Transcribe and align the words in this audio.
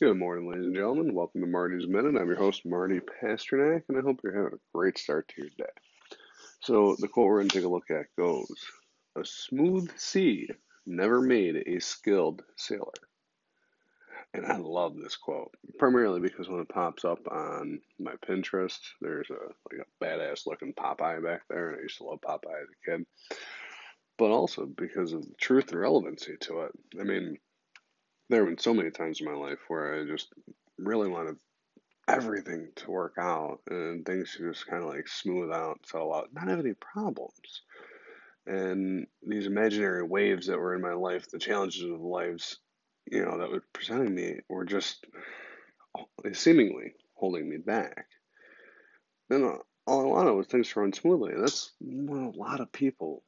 Good 0.00 0.16
morning, 0.16 0.48
ladies 0.48 0.64
and 0.64 0.74
gentlemen. 0.74 1.12
Welcome 1.12 1.42
to 1.42 1.46
Marty's 1.46 1.86
Minute. 1.86 2.18
I'm 2.18 2.26
your 2.26 2.38
host, 2.38 2.64
Marty 2.64 3.00
Pasternak, 3.00 3.82
and 3.86 3.98
I 3.98 4.00
hope 4.00 4.20
you're 4.24 4.34
having 4.34 4.54
a 4.54 4.78
great 4.78 4.96
start 4.96 5.28
to 5.28 5.42
your 5.42 5.50
day. 5.58 5.72
So, 6.60 6.96
the 6.98 7.06
quote 7.06 7.26
we're 7.26 7.40
going 7.40 7.50
to 7.50 7.56
take 7.58 7.66
a 7.66 7.68
look 7.68 7.90
at 7.90 8.06
goes 8.16 8.50
A 9.16 9.26
smooth 9.26 9.90
sea 9.98 10.48
never 10.86 11.20
made 11.20 11.64
a 11.66 11.80
skilled 11.80 12.40
sailor. 12.56 12.94
And 14.32 14.46
I 14.46 14.56
love 14.56 14.96
this 14.96 15.16
quote, 15.16 15.52
primarily 15.78 16.20
because 16.20 16.48
when 16.48 16.60
it 16.60 16.70
pops 16.70 17.04
up 17.04 17.28
on 17.30 17.82
my 17.98 18.14
Pinterest, 18.26 18.80
there's 19.02 19.28
a 19.28 19.52
like 19.70 19.86
a 19.86 20.02
badass 20.02 20.46
looking 20.46 20.72
Popeye 20.72 21.22
back 21.22 21.42
there, 21.50 21.72
and 21.72 21.78
I 21.78 21.82
used 21.82 21.98
to 21.98 22.04
love 22.04 22.22
Popeye 22.22 22.62
as 22.62 22.68
a 22.70 22.90
kid. 22.90 23.06
But 24.16 24.30
also 24.30 24.64
because 24.64 25.12
of 25.12 25.20
the 25.20 25.34
truth 25.38 25.72
and 25.72 25.80
relevancy 25.80 26.38
to 26.40 26.60
it. 26.60 26.72
I 26.98 27.02
mean, 27.02 27.36
there 28.30 28.40
have 28.40 28.48
been 28.48 28.58
so 28.58 28.72
many 28.72 28.90
times 28.90 29.20
in 29.20 29.26
my 29.26 29.34
life 29.34 29.58
where 29.66 30.00
I 30.00 30.04
just 30.06 30.28
really 30.78 31.08
wanted 31.08 31.36
everything 32.08 32.68
to 32.76 32.90
work 32.90 33.14
out 33.18 33.58
and 33.68 34.06
things 34.06 34.34
to 34.36 34.48
just 34.48 34.66
kind 34.68 34.82
of 34.82 34.88
like 34.88 35.08
smooth 35.08 35.50
out, 35.50 35.80
settle 35.84 36.14
out, 36.14 36.28
not 36.32 36.48
have 36.48 36.60
any 36.60 36.74
problems. 36.74 37.62
And 38.46 39.06
these 39.26 39.46
imaginary 39.46 40.04
waves 40.04 40.46
that 40.46 40.58
were 40.58 40.74
in 40.74 40.80
my 40.80 40.92
life, 40.92 41.28
the 41.28 41.38
challenges 41.38 41.82
of 41.82 42.00
lives, 42.00 42.58
you 43.10 43.24
know, 43.24 43.36
that 43.38 43.50
were 43.50 43.64
presenting 43.72 44.14
me 44.14 44.38
were 44.48 44.64
just 44.64 45.04
seemingly 46.32 46.94
holding 47.14 47.48
me 47.50 47.56
back. 47.56 48.06
And 49.28 49.44
all 49.86 50.02
I 50.02 50.06
wanted 50.06 50.32
was 50.32 50.46
things 50.46 50.70
to 50.70 50.80
run 50.80 50.92
smoothly. 50.92 51.34
That's 51.36 51.72
what 51.80 52.34
a 52.34 52.38
lot 52.38 52.60
of 52.60 52.70
people 52.70 53.24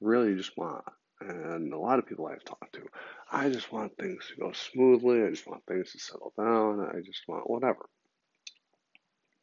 really 0.00 0.34
just 0.34 0.56
want 0.56 0.84
and 1.20 1.72
a 1.72 1.78
lot 1.78 1.98
of 1.98 2.06
people 2.06 2.26
I've 2.26 2.44
talked 2.44 2.74
to, 2.74 2.82
I 3.30 3.50
just 3.50 3.72
want 3.72 3.96
things 3.96 4.24
to 4.28 4.40
go 4.40 4.52
smoothly. 4.52 5.22
I 5.22 5.30
just 5.30 5.46
want 5.46 5.64
things 5.66 5.92
to 5.92 5.98
settle 5.98 6.32
down. 6.38 6.80
I 6.80 7.00
just 7.00 7.22
want 7.26 7.50
whatever. 7.50 7.88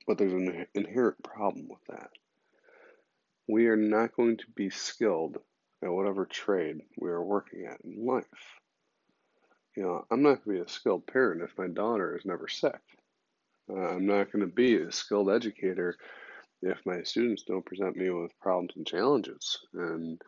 But 0.07 0.17
there's 0.17 0.33
an 0.33 0.67
inherent 0.73 1.23
problem 1.23 1.67
with 1.69 1.83
that. 1.89 2.09
We 3.47 3.67
are 3.67 3.75
not 3.75 4.15
going 4.15 4.37
to 4.37 4.45
be 4.55 4.69
skilled 4.69 5.37
at 5.83 5.91
whatever 5.91 6.25
trade 6.25 6.81
we 6.97 7.09
are 7.09 7.23
working 7.23 7.65
at 7.65 7.81
in 7.83 8.05
life. 8.05 8.25
You 9.75 9.83
know, 9.83 10.05
I'm 10.09 10.23
not 10.23 10.43
going 10.43 10.57
to 10.57 10.63
be 10.63 10.69
a 10.69 10.73
skilled 10.73 11.05
parent 11.05 11.41
if 11.41 11.57
my 11.57 11.67
daughter 11.67 12.15
is 12.17 12.25
never 12.25 12.47
sick. 12.47 12.79
Uh, 13.69 13.75
I'm 13.75 14.05
not 14.05 14.31
going 14.31 14.45
to 14.45 14.51
be 14.51 14.77
a 14.77 14.91
skilled 14.91 15.29
educator 15.29 15.97
if 16.61 16.85
my 16.85 17.03
students 17.03 17.43
don't 17.43 17.65
present 17.65 17.97
me 17.97 18.09
with 18.09 18.39
problems 18.39 18.73
and 18.75 18.87
challenges. 18.87 19.59
And 19.73 20.21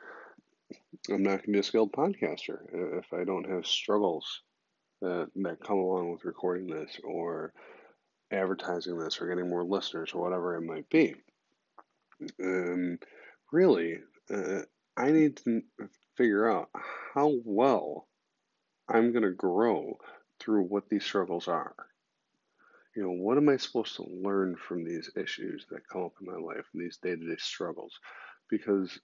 I'm 1.10 1.24
not 1.24 1.30
going 1.30 1.42
to 1.42 1.52
be 1.52 1.60
a 1.60 1.64
skilled 1.64 1.94
podcaster 1.94 2.60
if 3.00 3.14
I 3.14 3.24
don't 3.24 3.50
have 3.50 3.66
struggles 3.66 4.42
that 5.02 5.30
that 5.36 5.64
come 5.64 5.78
along 5.78 6.12
with 6.12 6.26
recording 6.26 6.68
this 6.68 7.00
or 7.04 7.54
advertising 8.32 8.98
this 8.98 9.22
or 9.22 9.28
getting 9.28 9.50
more 9.50 9.64
listeners 9.64 10.12
or 10.14 10.22
whatever 10.22 10.56
it 10.56 10.62
might 10.62 10.90
be. 10.90 11.16
And 12.40 13.02
really, 13.52 14.00
uh, 14.34 14.62
I 14.98 15.12
need 15.12 15.38
to 15.38 15.62
figure 16.18 16.50
out 16.50 16.70
how 17.14 17.34
well 17.46 18.08
I'm 18.90 19.12
going 19.12 19.24
to 19.24 19.32
grow 19.32 19.98
through 20.40 20.64
what 20.64 20.90
these 20.90 21.06
struggles 21.06 21.48
are. 21.48 21.76
You 22.96 23.04
know, 23.04 23.12
what 23.12 23.38
am 23.38 23.48
I 23.50 23.58
supposed 23.58 23.96
to 23.98 24.06
learn 24.10 24.56
from 24.56 24.84
these 24.84 25.12
issues 25.16 25.68
that 25.70 25.88
come 25.88 26.04
up 26.04 26.14
in 26.20 26.26
my 26.26 26.40
life 26.40 26.66
these 26.74 26.98
day 26.98 27.16
to 27.16 27.30
day 27.30 27.36
struggles? 27.38 27.94
Because 28.50 29.00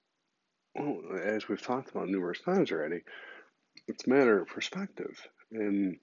well, 0.76 1.02
as 1.24 1.48
we've 1.48 1.62
talked 1.62 1.92
about 1.92 2.10
numerous 2.10 2.42
times 2.42 2.72
already, 2.72 3.02
it's 3.88 4.06
a 4.06 4.10
matter 4.10 4.42
of 4.42 4.48
perspective. 4.48 5.20
And 5.52 5.98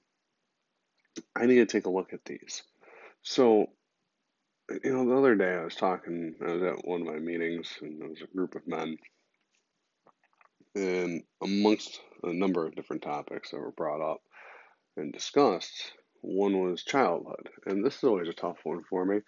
I 1.37 1.47
need 1.47 1.57
to 1.57 1.67
take 1.67 1.87
a 1.87 1.91
look 1.91 2.13
at 2.13 2.25
these. 2.25 2.63
So, 3.23 3.67
you 4.85 4.93
know, 4.93 5.05
the 5.05 5.17
other 5.17 5.35
day 5.35 5.55
I 5.55 5.65
was 5.65 5.75
talking, 5.75 6.35
I 6.41 6.53
was 6.53 6.63
at 6.63 6.87
one 6.87 7.01
of 7.01 7.07
my 7.07 7.19
meetings, 7.19 7.69
and 7.83 8.01
there 8.01 8.09
was 8.09 8.23
a 8.23 8.35
group 8.35 8.55
of 8.55 8.67
men. 8.67 8.97
And 10.77 11.23
amongst 11.42 12.01
a 12.23 12.33
number 12.33 12.64
of 12.64 12.77
different 12.77 13.03
topics 13.03 13.51
that 13.51 13.59
were 13.59 13.73
brought 13.73 14.01
up 14.01 14.20
and 14.97 15.13
discussed, 15.13 15.92
one 16.20 16.63
was 16.63 16.85
childhood. 16.85 17.48
And 17.67 17.85
this 17.85 17.97
is 17.97 18.05
always 18.05 18.29
a 18.29 18.33
tough 18.33 18.59
one 18.63 18.83
for 18.89 19.05
me. 19.05 19.20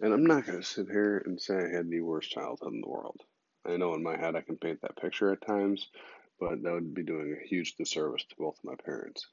And 0.00 0.12
I'm 0.12 0.26
not 0.26 0.46
going 0.46 0.60
to 0.60 0.66
sit 0.66 0.86
here 0.86 1.20
and 1.26 1.40
say 1.40 1.56
I 1.56 1.76
had 1.76 1.90
the 1.90 2.00
worst 2.00 2.30
childhood 2.30 2.72
in 2.72 2.80
the 2.80 2.88
world. 2.88 3.20
I 3.68 3.76
know 3.76 3.94
in 3.94 4.02
my 4.02 4.16
head 4.16 4.34
I 4.34 4.40
can 4.40 4.56
paint 4.56 4.80
that 4.82 4.96
picture 5.00 5.32
at 5.32 5.46
times, 5.46 5.88
but 6.40 6.62
that 6.62 6.72
would 6.72 6.94
be 6.94 7.02
doing 7.02 7.36
a 7.36 7.46
huge 7.46 7.76
disservice 7.76 8.24
to 8.24 8.36
both 8.38 8.58
of 8.58 8.64
my 8.64 8.74
parents. 8.84 9.26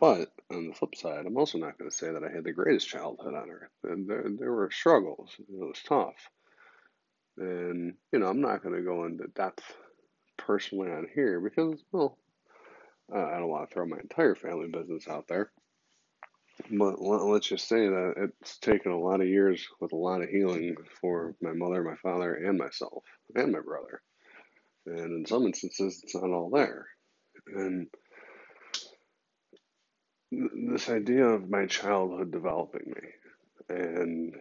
But 0.00 0.30
on 0.50 0.68
the 0.68 0.74
flip 0.74 0.94
side, 0.94 1.26
I'm 1.26 1.36
also 1.36 1.58
not 1.58 1.78
going 1.78 1.90
to 1.90 1.96
say 1.96 2.12
that 2.12 2.22
I 2.24 2.30
had 2.30 2.44
the 2.44 2.52
greatest 2.52 2.88
childhood 2.88 3.34
on 3.34 3.50
earth. 3.50 3.70
There, 3.82 4.24
there 4.38 4.52
were 4.52 4.70
struggles. 4.70 5.34
It 5.38 5.46
was 5.48 5.80
tough. 5.86 6.30
And, 7.36 7.94
you 8.12 8.18
know, 8.18 8.26
I'm 8.26 8.40
not 8.40 8.62
going 8.62 8.74
to 8.74 8.82
go 8.82 9.04
into 9.04 9.26
depth 9.28 9.64
personally 10.36 10.90
on 10.90 11.08
here 11.14 11.40
because, 11.40 11.82
well, 11.92 12.16
I 13.12 13.38
don't 13.38 13.48
want 13.48 13.68
to 13.68 13.74
throw 13.74 13.86
my 13.86 13.98
entire 13.98 14.34
family 14.34 14.68
business 14.68 15.08
out 15.08 15.26
there. 15.28 15.50
But 16.70 17.00
let's 17.00 17.48
just 17.48 17.68
say 17.68 17.86
that 17.86 18.30
it's 18.40 18.58
taken 18.58 18.92
a 18.92 18.98
lot 18.98 19.20
of 19.20 19.28
years 19.28 19.66
with 19.80 19.92
a 19.92 19.96
lot 19.96 20.22
of 20.22 20.28
healing 20.28 20.76
for 21.00 21.34
my 21.40 21.52
mother, 21.52 21.82
my 21.82 21.96
father, 21.96 22.34
and 22.34 22.58
myself, 22.58 23.04
and 23.34 23.52
my 23.52 23.60
brother. 23.60 24.02
And 24.86 25.18
in 25.18 25.26
some 25.26 25.46
instances, 25.46 26.00
it's 26.02 26.14
not 26.14 26.30
all 26.30 26.50
there. 26.50 26.86
And 27.46 27.88
this 30.30 30.88
idea 30.90 31.26
of 31.26 31.48
my 31.48 31.66
childhood 31.66 32.32
developing 32.32 32.86
me 32.86 33.08
and 33.68 34.34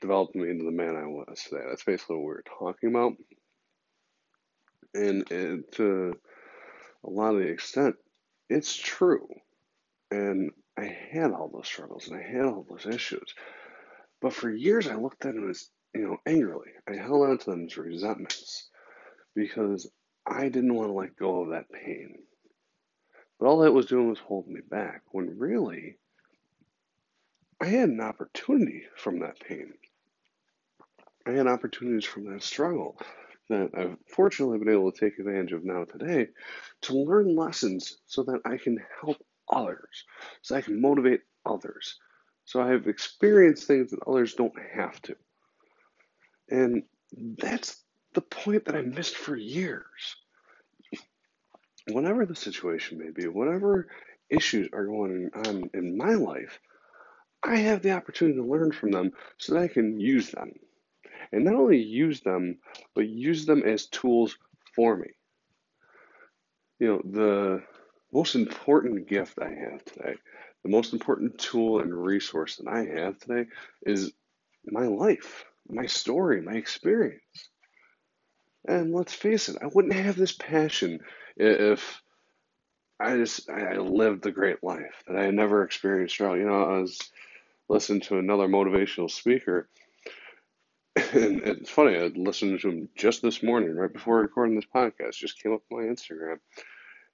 developing 0.00 0.42
me 0.42 0.50
into 0.50 0.64
the 0.64 0.70
man 0.70 0.96
I 0.96 1.06
was 1.06 1.42
today, 1.44 1.64
that's 1.68 1.84
basically 1.84 2.16
what 2.16 2.26
we 2.26 2.32
are 2.32 2.44
talking 2.58 2.90
about. 2.90 3.12
And 4.94 5.26
to 5.72 6.14
a 7.04 7.10
lot 7.10 7.34
of 7.34 7.40
the 7.40 7.48
extent, 7.48 7.96
it's 8.50 8.74
true. 8.74 9.28
And 10.10 10.50
I 10.76 10.84
had 10.84 11.30
all 11.30 11.48
those 11.48 11.66
struggles 11.66 12.08
and 12.08 12.16
I 12.18 12.22
had 12.22 12.44
all 12.44 12.66
those 12.68 12.86
issues. 12.86 13.34
But 14.20 14.32
for 14.32 14.50
years, 14.50 14.88
I 14.88 14.96
looked 14.96 15.24
at 15.24 15.34
them 15.34 15.50
as, 15.50 15.70
you 15.94 16.02
know, 16.06 16.18
angrily. 16.26 16.70
I 16.88 16.96
held 16.96 17.28
on 17.28 17.38
to 17.38 17.50
them 17.50 17.66
as 17.66 17.76
resentments 17.76 18.68
because 19.34 19.90
I 20.26 20.48
didn't 20.48 20.74
want 20.74 20.88
to 20.88 20.94
let 20.94 21.16
go 21.16 21.42
of 21.42 21.50
that 21.50 21.70
pain. 21.70 22.18
But 23.38 23.46
all 23.46 23.58
that 23.60 23.72
was 23.72 23.86
doing 23.86 24.08
was 24.08 24.18
holding 24.18 24.54
me 24.54 24.60
back 24.68 25.02
when 25.12 25.38
really 25.38 25.98
I 27.60 27.66
had 27.66 27.88
an 27.88 28.00
opportunity 28.00 28.84
from 28.96 29.20
that 29.20 29.40
pain. 29.40 29.74
I 31.26 31.32
had 31.32 31.46
opportunities 31.46 32.04
from 32.04 32.30
that 32.32 32.42
struggle 32.42 32.98
that 33.48 33.70
I've 33.76 33.96
fortunately 34.08 34.58
been 34.58 34.70
able 34.72 34.90
to 34.90 34.98
take 34.98 35.18
advantage 35.18 35.52
of 35.52 35.64
now 35.64 35.84
today 35.84 36.28
to 36.82 36.94
learn 36.94 37.36
lessons 37.36 37.98
so 38.06 38.22
that 38.24 38.40
I 38.44 38.56
can 38.56 38.78
help 39.00 39.16
others, 39.50 40.04
so 40.42 40.56
I 40.56 40.60
can 40.60 40.80
motivate 40.80 41.20
others. 41.44 41.98
So 42.44 42.60
I 42.60 42.68
have 42.68 42.86
experienced 42.86 43.66
things 43.66 43.90
that 43.90 44.02
others 44.06 44.34
don't 44.34 44.54
have 44.74 45.00
to. 45.02 45.16
And 46.50 46.82
that's 47.38 47.82
the 48.12 48.20
point 48.20 48.66
that 48.66 48.76
I 48.76 48.82
missed 48.82 49.16
for 49.16 49.36
years. 49.36 50.16
Whatever 51.88 52.26
the 52.26 52.34
situation 52.34 52.98
may 52.98 53.10
be, 53.10 53.28
whatever 53.28 53.88
issues 54.30 54.68
are 54.72 54.86
going 54.86 55.30
on 55.34 55.70
in 55.74 55.96
my 55.96 56.14
life, 56.14 56.58
I 57.42 57.56
have 57.56 57.82
the 57.82 57.92
opportunity 57.92 58.38
to 58.38 58.44
learn 58.44 58.72
from 58.72 58.90
them 58.90 59.12
so 59.36 59.54
that 59.54 59.60
I 59.62 59.68
can 59.68 60.00
use 60.00 60.30
them. 60.30 60.52
And 61.32 61.44
not 61.44 61.54
only 61.54 61.78
use 61.78 62.20
them, 62.20 62.58
but 62.94 63.08
use 63.08 63.44
them 63.44 63.62
as 63.62 63.86
tools 63.86 64.36
for 64.74 64.96
me. 64.96 65.08
You 66.78 66.86
know, 66.88 67.02
the 67.04 67.62
most 68.14 68.36
important 68.36 69.08
gift 69.08 69.38
I 69.40 69.50
have 69.50 69.84
today, 69.84 70.14
the 70.62 70.70
most 70.70 70.92
important 70.92 71.36
tool 71.38 71.80
and 71.80 71.92
resource 71.92 72.56
that 72.56 72.68
I 72.68 72.84
have 73.00 73.18
today 73.18 73.50
is 73.84 74.12
my 74.64 74.86
life, 74.86 75.44
my 75.68 75.86
story, 75.86 76.40
my 76.40 76.54
experience. 76.54 77.20
And 78.66 78.94
let's 78.94 79.12
face 79.12 79.48
it, 79.48 79.58
I 79.60 79.66
wouldn't 79.66 79.94
have 79.94 80.16
this 80.16 80.32
passion 80.32 81.00
if 81.36 82.00
I 83.00 83.16
just 83.16 83.50
I 83.50 83.76
lived 83.76 84.22
the 84.22 84.30
great 84.30 84.62
life 84.62 85.02
that 85.06 85.16
I 85.16 85.24
had 85.24 85.34
never 85.34 85.64
experienced 85.64 86.14
struggle. 86.14 86.38
You 86.38 86.46
know, 86.46 86.64
I 86.64 86.78
was 86.78 86.98
listening 87.68 88.00
to 88.02 88.18
another 88.18 88.46
motivational 88.46 89.10
speaker, 89.10 89.68
and 90.96 91.42
it's 91.42 91.68
funny. 91.68 91.96
I 91.96 92.06
listened 92.14 92.60
to 92.60 92.68
him 92.70 92.88
just 92.96 93.20
this 93.20 93.42
morning, 93.42 93.74
right 93.74 93.92
before 93.92 94.20
recording 94.20 94.54
this 94.54 94.68
podcast. 94.72 95.16
Just 95.16 95.42
came 95.42 95.52
up 95.52 95.62
on 95.70 95.78
my 95.78 95.92
Instagram, 95.92 96.38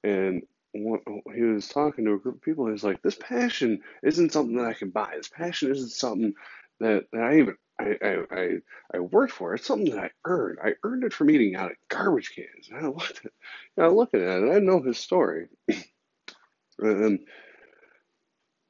and 0.04 0.42
he 0.72 1.42
was 1.42 1.68
talking 1.68 2.04
to 2.04 2.14
a 2.14 2.18
group 2.18 2.36
of 2.36 2.42
people. 2.42 2.68
He's 2.68 2.84
like, 2.84 3.02
"This 3.02 3.16
passion 3.16 3.82
isn't 4.02 4.32
something 4.32 4.56
that 4.56 4.66
I 4.66 4.74
can 4.74 4.90
buy. 4.90 5.14
This 5.16 5.28
passion 5.28 5.70
isn't 5.72 5.90
something 5.90 6.34
that, 6.80 7.06
that 7.12 7.22
I 7.22 7.38
even 7.38 7.56
I, 7.78 7.96
I 8.02 8.16
I 8.30 8.56
I 8.94 8.98
worked 9.00 9.32
for. 9.32 9.54
It's 9.54 9.66
something 9.66 9.90
that 9.90 10.04
I 10.04 10.10
earned. 10.24 10.58
I 10.62 10.74
earned 10.84 11.04
it 11.04 11.12
from 11.12 11.30
eating 11.30 11.56
out 11.56 11.72
of 11.72 11.76
garbage 11.88 12.32
cans." 12.34 12.68
And 12.70 12.78
I 12.86 12.88
looked 12.88 13.18
at, 13.24 13.32
you 13.76 13.82
know, 13.82 13.94
looking 13.94 14.22
at 14.22 14.28
it, 14.28 14.42
and 14.44 14.52
I 14.52 14.58
know 14.60 14.80
his 14.80 14.98
story, 14.98 15.48
and 16.78 17.20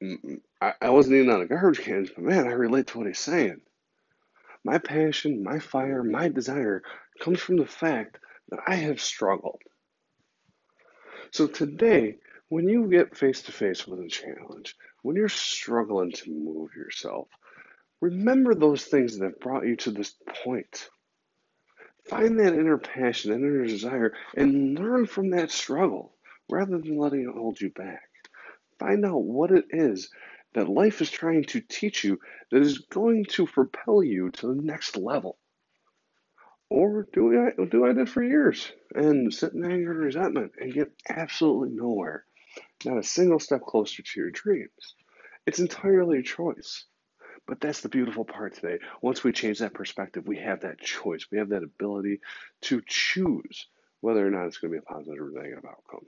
mm, 0.03 0.41
I, 0.61 0.73
I 0.81 0.89
wasn't 0.89 1.17
eating 1.17 1.31
out 1.31 1.41
of 1.41 1.49
garbage 1.49 1.81
cans, 1.81 2.09
but 2.15 2.23
man, 2.23 2.47
I 2.47 2.53
relate 2.53 2.87
to 2.87 2.97
what 2.97 3.07
he's 3.07 3.19
saying. 3.19 3.61
My 4.63 4.77
passion, 4.77 5.43
my 5.43 5.59
fire, 5.59 6.03
my 6.03 6.29
desire 6.29 6.83
comes 7.21 7.39
from 7.39 7.57
the 7.57 7.65
fact 7.67 8.17
that 8.49 8.59
I 8.67 8.75
have 8.75 9.01
struggled. 9.01 9.61
So 11.31 11.47
today, 11.47 12.17
when 12.49 12.67
you 12.67 12.89
get 12.89 13.15
face 13.15 13.43
to 13.43 13.53
face 13.53 13.87
with 13.87 14.01
a 14.01 14.09
challenge, 14.09 14.75
when 15.01 15.15
you're 15.15 15.29
struggling 15.29 16.11
to 16.11 16.29
move 16.29 16.75
yourself, 16.75 17.29
remember 18.01 18.53
those 18.53 18.83
things 18.83 19.17
that 19.19 19.39
brought 19.39 19.65
you 19.65 19.77
to 19.77 19.91
this 19.91 20.13
point. 20.43 20.89
Find 22.09 22.37
that 22.39 22.53
inner 22.53 22.77
passion, 22.77 23.31
that 23.31 23.37
inner 23.37 23.65
desire, 23.65 24.13
and 24.35 24.77
learn 24.77 25.05
from 25.05 25.29
that 25.29 25.51
struggle 25.51 26.13
rather 26.49 26.77
than 26.77 26.97
letting 26.97 27.21
it 27.21 27.33
hold 27.33 27.61
you 27.61 27.69
back. 27.69 28.09
Find 28.77 29.05
out 29.05 29.23
what 29.23 29.51
it 29.51 29.65
is 29.69 30.09
that 30.53 30.67
life 30.67 31.01
is 31.01 31.09
trying 31.09 31.45
to 31.45 31.61
teach 31.61 32.03
you 32.03 32.19
that 32.51 32.61
is 32.61 32.79
going 32.79 33.23
to 33.25 33.45
propel 33.45 34.03
you 34.03 34.31
to 34.31 34.47
the 34.47 34.61
next 34.61 34.97
level. 34.97 35.37
Or 36.71 37.05
do 37.11 37.37
I 37.37 37.65
do 37.65 37.85
I 37.85 37.91
did 37.91 38.09
for 38.09 38.23
years 38.23 38.71
and 38.95 39.33
sit 39.33 39.51
in 39.51 39.65
anger 39.65 39.91
and 39.91 39.99
resentment 39.99 40.53
and 40.57 40.73
get 40.73 40.89
absolutely 41.09 41.75
nowhere, 41.75 42.23
not 42.85 42.97
a 42.97 43.03
single 43.03 43.39
step 43.39 43.59
closer 43.59 44.01
to 44.01 44.19
your 44.21 44.31
dreams. 44.31 44.95
It's 45.45 45.59
entirely 45.59 46.19
a 46.19 46.23
choice. 46.23 46.85
But 47.45 47.59
that's 47.59 47.81
the 47.81 47.89
beautiful 47.89 48.23
part 48.23 48.53
today. 48.53 48.79
Once 49.01 49.21
we 49.21 49.33
change 49.33 49.59
that 49.59 49.73
perspective, 49.73 50.25
we 50.25 50.37
have 50.37 50.61
that 50.61 50.79
choice. 50.79 51.27
We 51.29 51.39
have 51.39 51.49
that 51.49 51.63
ability 51.63 52.21
to 52.61 52.81
choose 52.87 53.67
whether 53.99 54.25
or 54.25 54.31
not 54.31 54.45
it's 54.45 54.59
going 54.59 54.71
to 54.71 54.79
be 54.79 54.85
a 54.85 54.93
positive 54.93 55.19
or 55.19 55.31
negative 55.31 55.65
outcome. 55.65 56.05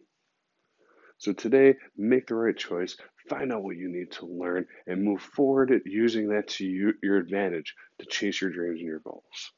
So 1.18 1.34
today, 1.34 1.76
make 1.98 2.28
the 2.28 2.36
right 2.36 2.56
choice, 2.56 2.96
find 3.28 3.52
out 3.52 3.64
what 3.64 3.76
you 3.76 3.90
need 3.90 4.12
to 4.14 4.28
learn, 4.28 4.68
and 4.88 5.04
move 5.04 5.22
forward 5.22 5.82
using 5.86 6.30
that 6.30 6.48
to 6.50 6.66
your 6.66 7.18
advantage 7.18 7.76
to 8.00 8.06
chase 8.06 8.40
your 8.40 8.52
dreams 8.52 8.80
and 8.80 8.88
your 8.88 9.00
goals. 9.00 9.52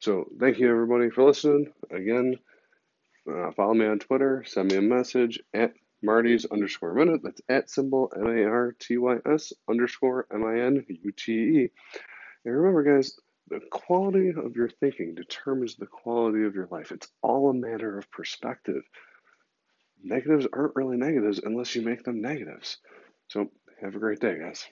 So 0.00 0.26
thank 0.38 0.58
you 0.58 0.70
everybody 0.70 1.10
for 1.10 1.24
listening. 1.24 1.72
Again, 1.90 2.36
uh, 3.30 3.52
follow 3.52 3.74
me 3.74 3.86
on 3.86 3.98
Twitter, 3.98 4.44
send 4.46 4.70
me 4.70 4.76
a 4.76 4.82
message 4.82 5.40
at 5.54 5.72
Marty's 6.02 6.44
underscore 6.44 6.92
minute. 6.94 7.22
That's 7.22 7.40
at 7.48 7.70
symbol 7.70 8.12
M 8.14 8.26
A 8.26 8.44
R 8.44 8.74
T 8.78 8.98
Y 8.98 9.16
S 9.26 9.52
underscore 9.68 10.26
M 10.32 10.44
I 10.44 10.60
N 10.60 10.84
U 10.88 11.12
T 11.12 11.32
E. 11.32 11.70
And 12.44 12.54
remember, 12.54 12.82
guys, 12.82 13.18
the 13.48 13.60
quality 13.70 14.30
of 14.30 14.56
your 14.56 14.68
thinking 14.68 15.14
determines 15.14 15.76
the 15.76 15.86
quality 15.86 16.44
of 16.44 16.54
your 16.54 16.68
life. 16.70 16.92
It's 16.92 17.08
all 17.22 17.50
a 17.50 17.54
matter 17.54 17.98
of 17.98 18.10
perspective. 18.10 18.82
Negatives 20.02 20.46
aren't 20.52 20.76
really 20.76 20.98
negatives 20.98 21.40
unless 21.42 21.74
you 21.74 21.82
make 21.82 22.04
them 22.04 22.20
negatives. 22.20 22.76
So, 23.28 23.50
have 23.80 23.94
a 23.94 23.98
great 23.98 24.20
day, 24.20 24.38
guys. 24.38 24.66